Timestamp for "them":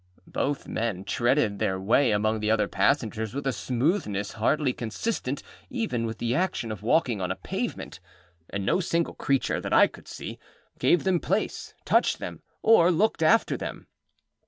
11.03-11.19, 12.17-12.41, 13.55-13.85